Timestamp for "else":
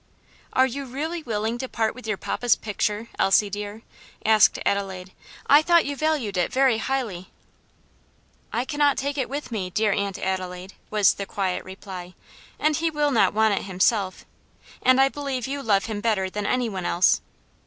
16.87-17.21